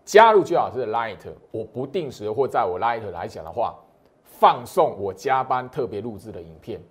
[0.03, 1.19] 加入最好是 Light，
[1.51, 3.75] 我不定时或在我 Light 来讲的话，
[4.23, 6.81] 放送我加班特别录制的影片，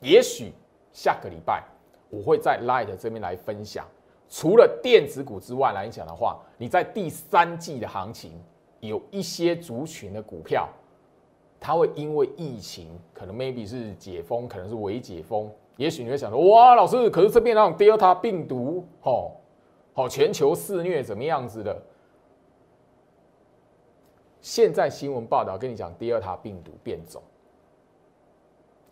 [0.00, 0.52] 也许
[0.92, 1.64] 下个礼拜
[2.08, 3.86] 我会在 Light 这边来分享。
[4.34, 8.32] 除了电子股之外来讲的话，你在第三季的行情
[8.80, 10.68] 有一些族群的股票，
[11.60, 19.36] 它会因为疫情，可能 maybe 是解封，可能是微解封，也许你会想说，哇，老师，可是这边那种 Delta 病毒，吼，
[19.92, 21.80] 好，全球肆虐怎么样子的？
[24.40, 27.22] 现在新闻报道跟你讲，Delta 病毒变种，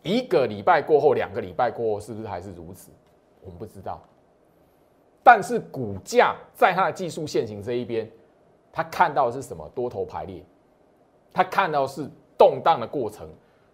[0.05, 2.93] 一个礼拜过后，两个礼拜过后，是不是还是如此？
[3.41, 4.01] 我们不知道。
[5.23, 8.11] 但是股价在它的技术线型这一边，
[8.73, 9.71] 它看到的是什么？
[9.75, 10.45] 多头排列，
[11.33, 13.29] 它看到是动荡的过程，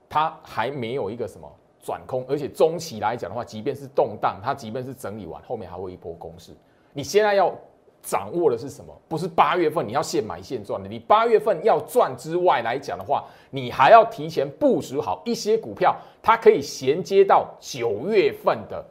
[0.09, 6.53] 它还没有一个什么转空，而且中期来讲的话，即便是动荡，它即便是整理完，后面还会一波攻势。
[6.93, 7.55] 你现在要
[8.03, 8.95] 掌握的是什么？
[9.09, 18.85] 不是八月份你要现买现赚的，你八月份要赚之外来讲的话，你还要提前部署好一些股票，它可以衔接到九月份的。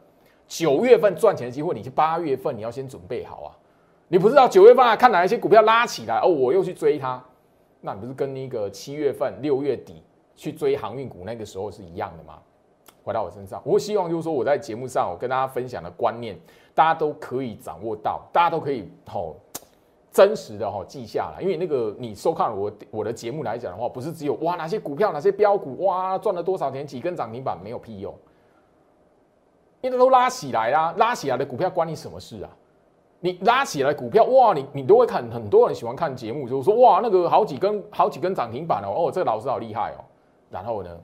[0.48, 3.52] 九月份赚钱的机会，你是八月份你要先准备好啊！
[4.08, 7.22] 你不知道九月份啊，看哪一些股票拉起来哦，我又去追它，
[7.82, 10.02] 那你不是跟那个七月份、六月底
[10.34, 12.38] 去追航运股那个时候是一样的吗？
[13.04, 16.38] 回到我身上，我希望就是说我在节目上我跟大家分享的观念，
[16.74, 19.36] 大家都可以掌握到，大家都可以吼
[20.10, 28.14] 真实的吼记下来，因为那个你收看我我的节目来讲的话，不是只有哇哪些股票哪些标股哇赚了多少钱几根涨停板没有屁用。
[29.80, 32.50] 因为都拉起来啦，拉起来的股票关你什么事啊？
[33.20, 40.04] 你拉起来股票，哇，你你都会看，很多人喜欢看节目，就是说，哇，那个好几根好几根涨停板哦，哦，这个老师好厉害哦。
[40.50, 41.00] 然后呢，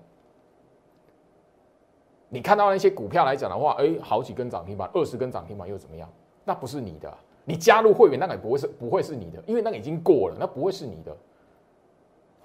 [2.29, 6.09] 你看到那些股票来讲的话，哎，好几根涨停板，二十根涨停板又怎么样？
[6.45, 7.13] 那不是你的，
[7.45, 11.17] 你加入会员那个不会是不会是你的，因为那个已经过了，那不会是你的。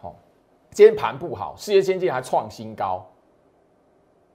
[0.02, 0.16] 好，
[0.72, 3.06] 今天盘不好，世界先进还创新高。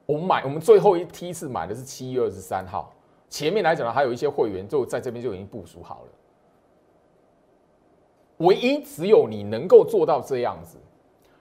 [0.07, 2.93] 我们买，我们最后一梯次买的是七月二十三号。
[3.29, 6.09] 前面来讲呢，还有一些会员就在这边就已经部署好了。
[8.39, 10.77] 唯一只有你能够做到这样子，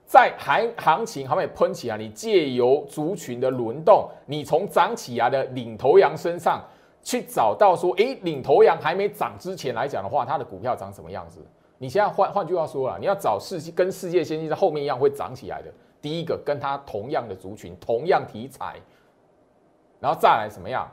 [0.05, 6.63] 在行行情还没喷起来，你借由族群的轮动，你从涨起来的领头羊身上
[7.03, 11.39] 去找到说，诶，领头羊还没涨之前来讲的话，它的股票长什么样子？
[11.79, 15.71] 你现在换换句话说啊，你要找世跟世界先进在后面一样会涨起来的。
[16.03, 18.75] 第一个跟它同样的族群、同样题材，
[20.01, 20.85] 然后再来什么样？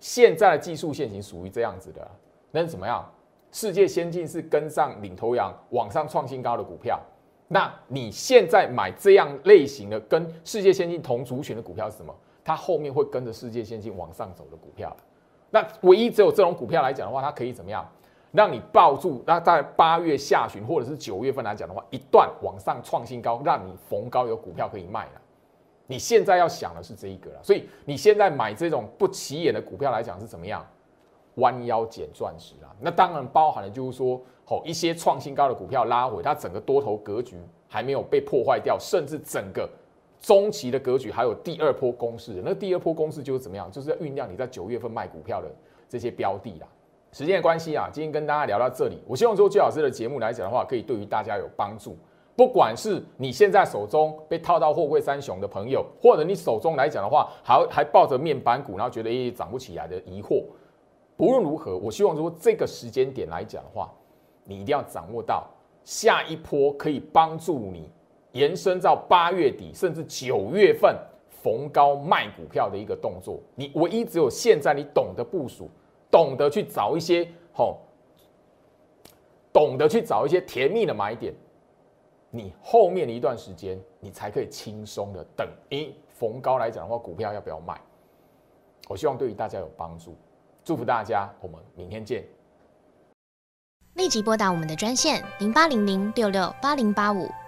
[0.00, 2.10] 现在的技术线型属于这样子的，
[2.50, 3.04] 那怎么样？
[3.52, 6.98] 世界先进是跟上领头羊往上创新高的股票，
[7.46, 12.14] 那你现在买这样类型的跟世界先进同族群的股票是什么？
[12.42, 14.94] 它后面会跟着世界先进往上走的股票。
[15.50, 17.86] 那唯一只有这种股票来讲的话，它可以怎么样？
[18.34, 25.20] 让你抱住，那在八月下旬或者是九月份来讲的话，一段往上创新高，让你逢高有股票可以卖了。
[25.86, 30.66] 你现在要想的是这一个了，所以你现在买这种不起眼的股票来讲是怎么样？
[31.36, 32.70] 弯腰捡钻石啊！
[32.80, 37.36] 那当然包含了就是说，哦，一些创新高的股票拉回，它整个多头格局
[37.68, 39.68] 还没有被破坏掉，甚至整个
[40.20, 42.40] 中期的格局还有第二波攻势。
[42.44, 43.70] 那第二波攻势就是怎么样？
[43.70, 45.48] 就是要酝酿你在九月份卖股票的
[45.88, 46.68] 这些标的啦。
[47.14, 49.00] 时间的关系啊，今天跟大家聊到这里。
[49.06, 51.96] 我希望说，最老师的节目来讲的话，可以对于大家有帮助。
[52.34, 60.42] 不管是你现在手中被套到货柜三雄的朋友，或者你手中来讲的话，还还抱着面板股，然后觉得诶涨不起来的疑惑，
[61.16, 63.88] 不论如何，我希望说这个时间点来讲的话，
[64.42, 65.46] 你一定要掌握到
[65.84, 67.88] 下一波可以帮助你
[68.32, 70.96] 延伸到八月底甚至九月份
[71.28, 73.38] 逢高卖股票的一个动作。
[73.54, 75.70] 你唯一只有现在你懂得部署。
[76.14, 77.80] 懂得去找一些好，
[79.52, 81.34] 懂得去找一些甜蜜的买点，
[82.30, 85.48] 你后面的一段时间，你才可以轻松的等。
[85.70, 87.80] 一，逢高来讲的话，股票要不要卖？
[88.88, 90.16] 我希望对于大家有帮助，
[90.62, 92.24] 祝福大家，我们明天见。
[93.94, 97.28] 立即拨打我们的专线零八零零六六八零八五。